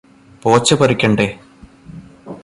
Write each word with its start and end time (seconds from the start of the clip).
പോച്ച 0.43 0.73
പറിക്കണ്ടേ? 0.73 1.27